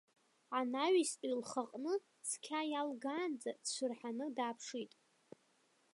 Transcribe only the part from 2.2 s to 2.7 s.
цқьа